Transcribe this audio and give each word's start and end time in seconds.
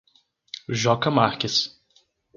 Joca 0.81 1.11
Marques 1.11 1.77